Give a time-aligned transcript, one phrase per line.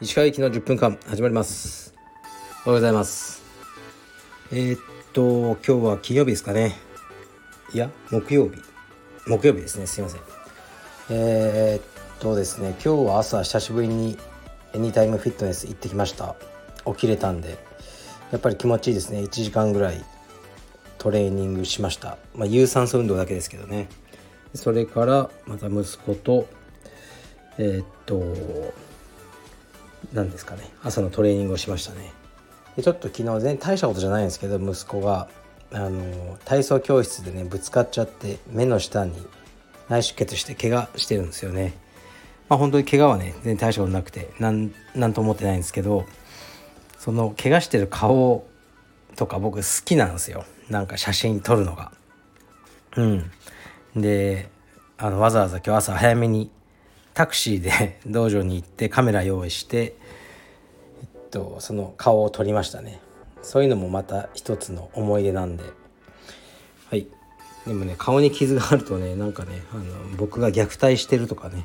[0.00, 1.92] 石川行きの10分間始まります。
[2.64, 3.42] おはようございます。
[4.52, 4.80] えー、っ
[5.12, 6.76] と今日は金曜日ですかね。
[7.74, 8.52] いや木曜日。
[9.26, 9.86] 木曜日ですね。
[9.86, 10.20] すいません。
[11.10, 11.82] えー、っ
[12.20, 14.16] とですね今日は朝久しぶりに
[14.72, 16.36] エニタイムフィットネス行ってきました。
[16.86, 17.58] 起きれたんで。
[18.30, 19.20] やっぱり気持ちいいですね。
[19.20, 20.02] 1時間ぐらい
[21.02, 22.16] トレーニングしました。
[22.32, 23.88] まあ有酸素運動だけですけどね。
[24.54, 26.46] それからまた息子と
[27.58, 28.22] えー、っと
[30.12, 30.70] 何ですかね。
[30.80, 32.12] 朝のトレーニングをしましたね。
[32.76, 35.26] でちょっと昨日全然大したことじゃないんですけど息子が
[35.72, 39.12] あの体操教室でねぶつかっちゃって目の下に
[39.88, 41.74] 内出血して怪我してるんですよね。
[42.48, 46.06] まあ本当に怪我はね全然大したことなくてなんなんと思ってないんですけど
[46.96, 48.51] その怪我してる顔を
[49.16, 50.44] とか僕好きなんですよ。
[50.68, 51.92] なんか写真撮るのが。
[52.96, 53.30] うん。
[53.96, 54.48] で
[54.96, 56.50] あのわざわざ今日朝早めに
[57.14, 59.96] タクシーで 道場に行ってカメラ用意して、
[61.02, 63.00] えっと、その顔を撮りましたね。
[63.42, 65.64] そういうのもまた一つの思い出なんで。
[66.88, 67.06] はい。
[67.66, 69.84] でもね顔に傷があるとねなんかねあの
[70.16, 71.64] 僕が虐待してるとかね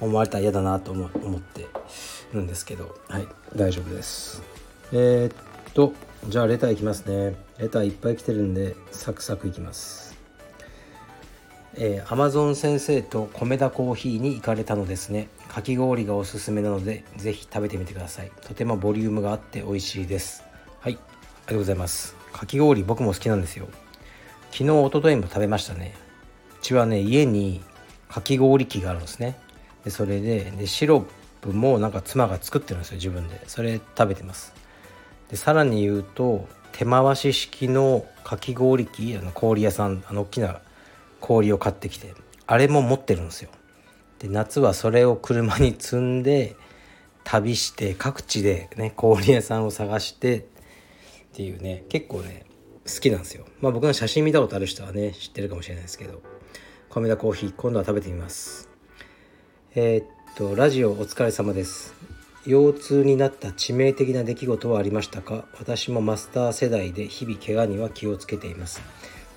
[0.00, 1.66] 思われたら嫌だなと思思って
[2.32, 2.94] るんですけど。
[3.08, 3.28] はい。
[3.54, 4.42] 大丈夫です。
[4.92, 5.92] えー、っと
[6.28, 7.36] じゃあレターいきますね。
[7.58, 10.16] レターいっぱい来てるんでサクサクいきます。
[11.74, 15.28] えー、Amazon 先生と米田コーヒーに行かれたのですね。
[15.48, 18.32] かき氷がおすすめなのでぜひ食べてみてください。
[18.40, 20.42] とてもボリュームがあって美味しいです。
[20.80, 22.16] はいありがとうございます。
[22.32, 23.68] かき氷僕も好きなんですよ。
[24.50, 25.94] 昨日一昨日も食べましたね。
[26.58, 27.60] うちはね家に
[28.08, 29.38] かき氷機があるんですね。
[29.84, 31.04] でそれででシロッ
[31.42, 33.42] プもなんか妻が作ってるんですよ自分で。
[33.46, 34.63] それ食べてます。
[35.30, 40.60] でさらに言うと手回し式のかき氷機あの氷屋さんあの大きな
[41.20, 42.12] 氷を買ってきて
[42.46, 43.50] あれも持ってるんですよ。
[44.18, 46.56] で夏はそれを車に積んで
[47.24, 50.42] 旅して各地でね氷屋さんを探してっ
[51.32, 52.44] ていうね結構ね
[52.86, 53.44] 好きなんですよ。
[53.60, 56.22] まあ僕の写真見たことある人はね知ってるかもしれないですけど
[56.90, 58.68] 米田コーヒー今度は食べてみます。
[59.74, 60.06] えー、っ
[60.36, 62.13] とラジオお疲れ様です。
[62.46, 65.44] 腰痛になった致命的な出来事はありましたか？
[65.58, 68.82] 私もマスター世代で日々怪我には気をつけています。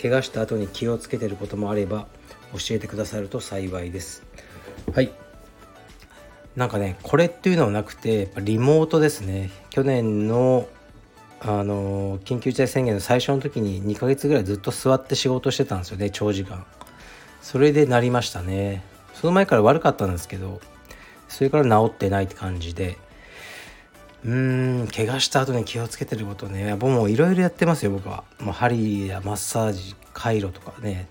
[0.00, 2.06] 怪我した後に気をつけてることもあれば
[2.52, 4.24] 教えてくださると幸いです。
[4.92, 5.12] はい。
[6.56, 9.50] なんかねこれっていうのはなくてやっぱリモートですね。
[9.70, 10.68] 去年の
[11.40, 16.64] あの緊急事態宣言の最初の時に2ヶ月ぐらいずっと座って仕事してたんですよね長時間。
[17.42, 18.82] それでなりましたね。
[19.14, 20.60] その前から悪かったんですけど
[21.36, 22.96] それから治ってないって感じで。
[24.24, 26.76] うーん怪我した後に気をつけてることね。
[26.78, 28.24] 僕もいろいろやってますよ僕は。
[28.40, 31.08] もう針やマッサージ回路とかね。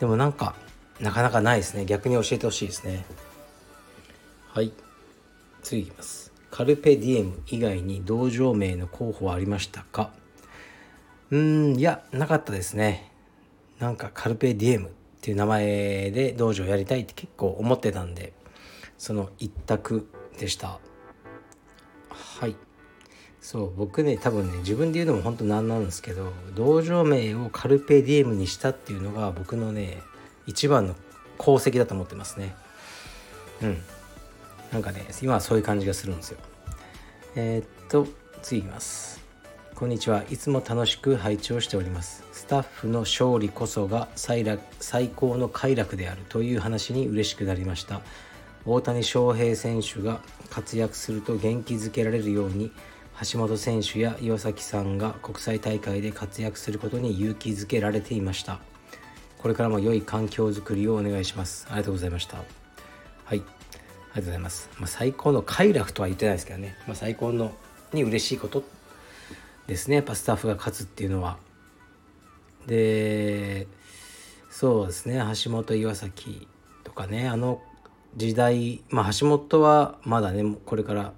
[0.00, 0.54] でもなんか
[1.00, 1.86] なかなかないですね。
[1.86, 3.06] 逆に教えてほしいですね。
[4.52, 4.70] はい。
[5.62, 6.30] 次いきます。
[6.50, 10.10] カルペディエム以外に道場名の候補はありましたか？
[11.30, 13.10] うーんいやなかったですね。
[13.78, 14.90] なんかカルペディエムっ
[15.22, 18.34] ていう名前で道場やりたいって結構思ってたんで。
[18.98, 20.78] その一択でした。
[22.10, 22.56] はい。
[23.40, 30.02] そう僕ね多分ね自分で言うのも本当なんなんですけど道場名をカルペディエムにしたっていうのが僕のね
[30.46, 30.94] 一番の
[31.40, 32.54] 功績だと思ってますね。
[33.62, 33.78] うん。
[34.72, 36.38] なんかね今はそういう感じがするんですよ。
[37.36, 38.06] えー、っと
[38.42, 39.22] 次いきます。
[39.74, 40.24] こんにちは。
[40.28, 42.24] いつも楽しく拝聴しております。
[42.32, 44.44] スタッフの勝利こそが最
[44.80, 48.02] 最高の快楽であるという話に嬉しくなりました。
[48.70, 50.20] 大谷翔平選手が
[50.50, 52.70] 活躍すると元気づけられるように
[53.32, 58.60] 橋本選手や岩崎さんが国際大会で活躍することに勇気づけられていました。
[59.38, 61.66] これからも良い環境づくりをお願いします。
[61.70, 62.36] ありがとうございました。
[62.36, 62.44] はい。
[63.24, 67.52] ありがとうございます、まあ、最高の快楽とは言ってないですけどね、まあ、最高の
[67.94, 68.64] に嬉しいこと
[69.66, 69.96] ですね。
[69.96, 71.38] やっぱスタッフが勝つっていうのは。
[72.66, 73.66] で
[74.50, 75.22] そうですね。
[75.42, 76.46] 橋本岩崎
[76.84, 77.62] とかねあの
[78.16, 81.12] 時代、まあ、橋本はまだねこれから、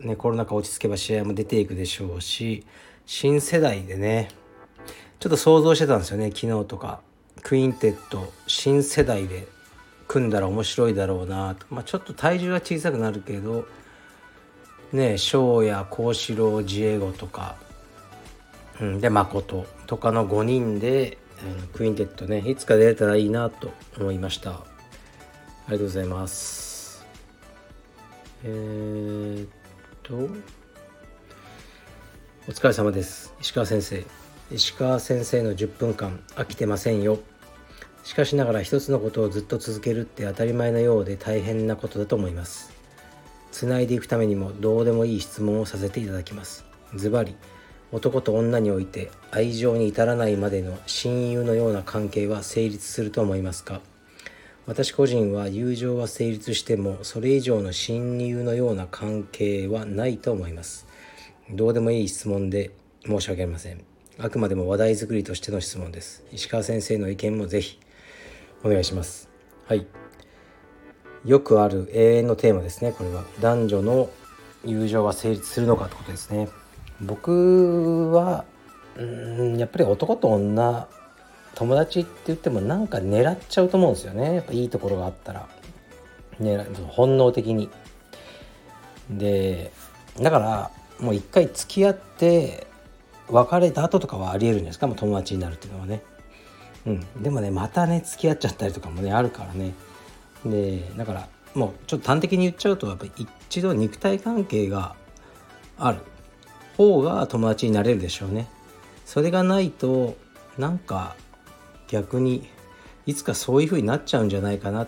[0.00, 2.64] ね、コロナ禍落ち着けば試合も出ていくでしょうし
[3.04, 4.30] 新世代でね
[5.18, 7.00] ちょっと想像してたんですよね昨日とか。
[7.42, 9.46] クインテット新世代で
[10.08, 11.54] 組んだら面白いだろうな。
[11.54, 13.66] と、まあ、ちょっと体重は小さくなるけど
[14.92, 17.54] ね翔也幸四郎ジエゴとか、
[18.80, 21.18] うん、で誠とかの5人で、
[21.60, 24.75] うん、クインテットねいつか出れたらいいなと思いました。
[25.66, 27.04] ありがとうございます。
[28.44, 29.48] えー、っ
[30.02, 30.14] と、
[32.48, 33.34] お疲れ様です。
[33.40, 34.04] 石川先生。
[34.52, 37.18] 石川先生の10分間飽きてませんよ。
[38.06, 42.70] しかしながら一つのことをずっと続けるって当たり前のようで大変なことだと思います
[43.50, 46.64] つないでいくためにもどうでもいい質問をさせていただきます
[46.94, 47.34] ズバリ
[47.90, 53.80] 男と女において愛情に至らないまでの親友のような関係は成立すると思いますか？
[54.66, 60.88] 私個人は友情は成立してもそれ以上の親友のような関係はないと思います。
[61.50, 62.72] どうでもいい質問で
[63.04, 63.84] 申し訳ありません。
[64.18, 66.24] あくまでも話題作りとしての質問です。
[66.32, 67.78] 石川先生の意見もぜひ
[68.64, 69.30] お願いします。
[69.66, 69.86] はい。
[71.24, 72.90] よくある永遠のテーマですね。
[72.90, 73.22] これは。
[73.40, 74.10] 男女の
[74.64, 76.48] 友情は成立するのかってことですね。
[77.00, 78.44] 僕は
[78.96, 80.88] うんやっぱり男と女
[81.56, 84.36] 友達って言ってもなんか狙っちゃうと思うんですよね。
[84.36, 85.48] やっぱいいところがあったら。
[86.40, 87.70] 狙本能的に。
[89.10, 89.72] で
[90.20, 90.70] だから
[91.00, 92.66] もう一回付き合って
[93.28, 94.86] 別れた後とかはありえるんですか？
[94.86, 96.02] もう友達になるっていうのはね。
[96.86, 99.72] うん、でもねまたね付き合っちゃったりとかもねあるからね。
[100.44, 103.12] でだからもうちょっと端的に言っちゃうとやっぱり
[103.48, 104.94] 一度肉体関係が
[105.78, 105.98] ある。
[106.76, 108.46] 方が友達になれるでしょうね。
[109.06, 110.18] それがないと
[110.58, 111.16] なんか
[111.88, 112.48] 逆に
[113.06, 114.86] いつかそういう風になっちゃうんじゃないかな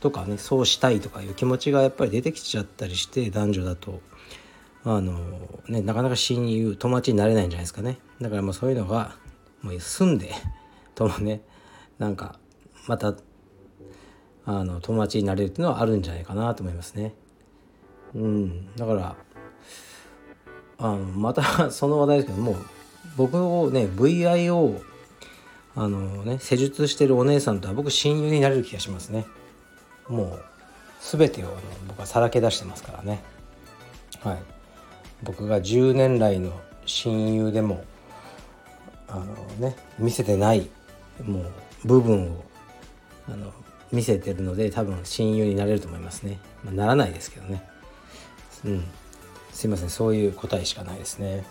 [0.00, 4.00] とかねそうしたいとかいう気持ちがやっぱり出てきちゃったりして男女だと。
[4.84, 5.14] あの
[5.68, 7.98] ねなかなか親友友達になれないんじゃないですかね。
[8.20, 9.16] だからもうそういうのが
[9.62, 10.32] もう済んで
[10.96, 11.40] ともね
[11.98, 12.38] なんか
[12.88, 13.14] また
[14.44, 17.14] あの友達になれるっていうのはあるんじゃないかなと思いますね。
[18.14, 19.16] うん、だから
[20.78, 22.56] あのまたその話題ですけども
[23.16, 24.82] 僕をね VIO
[25.74, 29.26] あのね施術してるお姉さんとは僕親友になれる気がしますね。
[30.08, 30.44] もう
[31.00, 31.56] 全てをあの
[31.88, 33.22] 僕はさらけ出してますからね。
[34.22, 34.42] はい、
[35.22, 36.52] 僕が10年来の
[36.86, 37.84] 親友でも
[39.08, 40.68] あのね見せてない
[41.24, 41.52] もう
[41.84, 42.44] 部分を
[43.28, 43.52] あの
[43.90, 47.62] 見せてるので多分親友になれると思いますね、まあ、ならないですけどね。
[48.64, 48.84] うん。
[49.52, 49.90] すいません。
[49.90, 51.44] そういう答えしかないですね。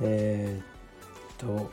[0.00, 1.70] えー、っと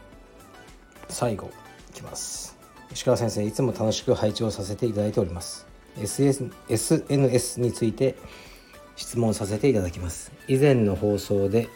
[1.09, 1.49] 最後
[1.91, 2.57] いきます。
[2.91, 5.67] 石川先生いつも楽しく配置をさせていただいております。
[5.97, 8.15] SS SNS について
[8.95, 10.31] 質問させていただきます。
[10.47, 11.69] 以前の放送で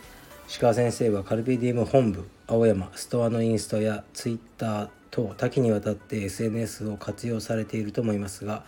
[0.48, 8.64] 石川先生はカルビディウム本部青山ストアのインスタやツイッター等多岐にわたって SNS を活用されていると思いますが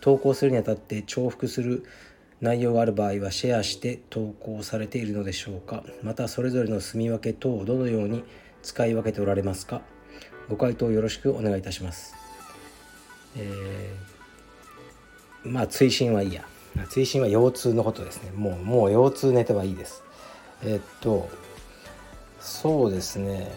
[0.00, 1.84] 投稿するにあたって重複する
[2.42, 5.84] 内容がある場合はシェアして投稿されているのでしょうか。
[6.02, 8.24] またそれぞれの住み分け等をどのように
[8.62, 9.80] 使い分けておられますか。
[10.48, 12.14] ご回答よろしくお願いいたします、
[13.36, 16.44] えー、まあ追伸はいいや。
[16.88, 18.30] 追伸は腰痛のことですね。
[18.34, 20.02] もうもう腰痛寝てはいいです。
[20.64, 21.28] えー、っと
[22.40, 23.52] そうですね。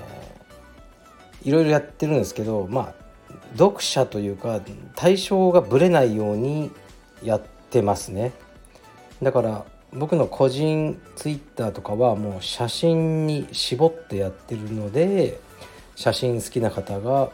[1.43, 3.05] いろいろやってるんですけどまあ
[3.57, 4.59] 読者というか
[4.95, 6.71] 対象がぶれないように
[7.23, 8.33] やってますね。
[9.21, 15.39] だから僕の個人ツイッターとかはもう写真に絞ってやってるので
[15.95, 17.31] 写真好きな方が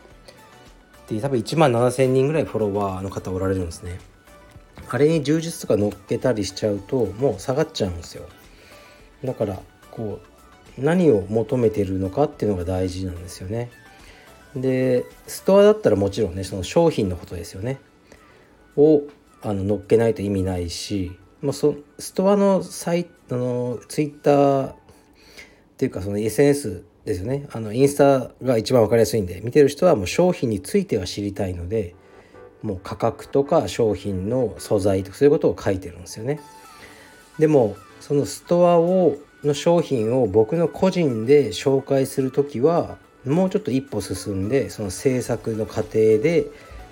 [1.07, 3.99] で多分1万7,000人ぐらいフォロワーの方おられるんですね。
[4.89, 8.27] あれに充実とか乗っけたりしちゃうともう下がっちゃうんですよ。
[9.23, 9.59] だから
[9.89, 10.19] こ
[10.77, 13.69] う何を求めてるのかっていうのが大事なんですよね。
[14.55, 17.79] でストアだったらもちろんねその商品のことですよね。
[18.77, 19.03] を
[19.41, 24.75] あの乗っけないと意味ないし、まあ、そストアのサイあのツイッターっ
[25.77, 27.47] ていうかその SNS ですよね。
[27.51, 31.95] あのインスタが一番分かりやすいんで見てる人はもう商品については知りたいので
[32.61, 36.39] もう価格とか商品の素材とかそういうことを書いてるんですよね。
[37.39, 46.45] でもそのストアをの商品を僕の個人で紹介する時はもうちょっと一歩進んでその制作の過程で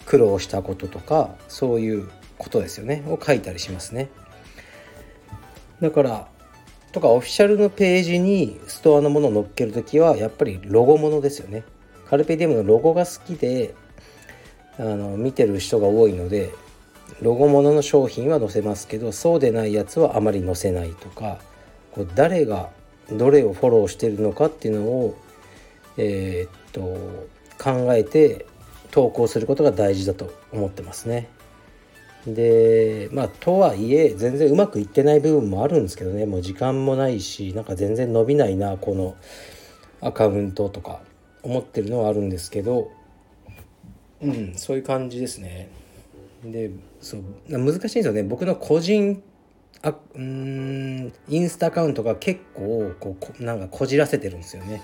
[0.05, 3.03] 苦労したこととかそういうことですよね。
[3.07, 4.09] を書いたりしますね。
[5.81, 6.27] だから
[6.91, 11.63] とかオフィシャルのページにストアのものを載っける時はやっぱりロゴものですよね
[12.09, 13.75] カルペディウムのロゴが好きで
[14.79, 16.51] あの見てる人が多いので
[17.21, 21.39] ロゴものの商品は載せますけどそうでないやつはあまり載せないとか
[21.91, 22.69] こう誰が
[23.11, 25.17] どれをフォローしてるのかっていうのを
[25.97, 26.81] えー、っと
[27.61, 28.45] 考えて
[28.91, 31.29] 投稿することが大事だと思ってますね。
[32.27, 39.15] でまあとはいえ全然うまくいってない部分もあるんですけどねもう時間もないしなんか全然伸びないなこの
[40.01, 40.99] アカウントとか
[41.43, 42.91] 思ってるのはあるんですけど
[44.21, 45.69] うんそういう感じですね。
[46.43, 46.71] で
[47.01, 49.21] そう難しいんですよね僕の個人
[49.81, 54.81] あうんインスタアカウントが結構こうなんかこじらせてるんですよね。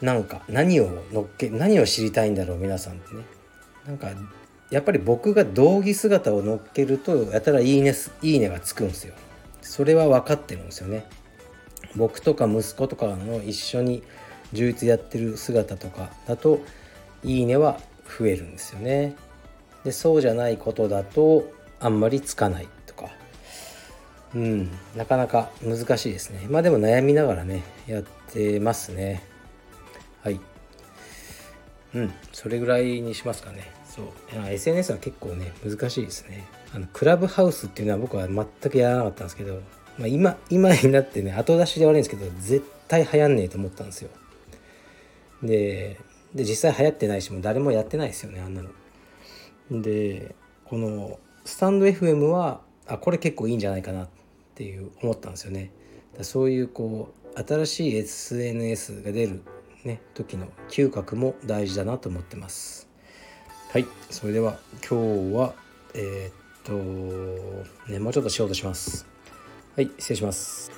[0.00, 3.22] なんか何を乗っけ何を知りたいんだろう皆さんってね
[3.86, 4.10] なんか
[4.72, 9.14] やっぱり僕が道着姿を乗っけるとやたらいいねいいねがつくんですよ。
[9.60, 11.04] それは分かってるんですよね。
[11.94, 14.02] 僕とか息子とかの一緒に
[14.54, 16.60] 充実やってる姿とかだと
[17.22, 17.78] いいねは
[18.18, 19.14] 増えるんですよね。
[19.84, 23.10] でそうじゃないことだとあんまりつかないとか。
[24.34, 26.46] うんなかなか難しいですね。
[26.48, 29.22] まあでも悩みながらねやってますね。
[30.22, 30.40] はい。
[31.94, 33.81] うんそれぐらいにしますかね。
[33.94, 34.06] そう。
[34.48, 36.46] SNS は結構ね難しいですね。
[36.74, 39.60] あのクラブハウスっていうのは僕は全くやらなかったんですけど、
[39.98, 44.10] まあ、今今になってね後出しで悪いんですけど絶対流行んねえと思ったんですよ。
[45.42, 45.98] で
[46.34, 48.70] で実際流行ってないしもう誰もやってないですよねあんなの。
[49.70, 50.34] で
[50.64, 54.08] このスタンド FM はあこれ結構いいんじゃないかなっ
[54.54, 55.70] ていう思ったんですよね。
[56.22, 59.42] そういうこう新しい SNS が出る
[59.84, 62.91] ね時の嗅覚も大事だなと思ってます。
[63.72, 65.54] はいそれでは今日は
[65.94, 69.06] えー、っとねもうちょっとしようとします。
[69.74, 70.70] はい失礼します。